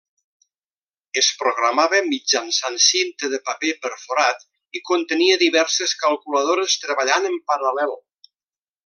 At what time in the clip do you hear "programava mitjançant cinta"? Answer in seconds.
1.41-3.29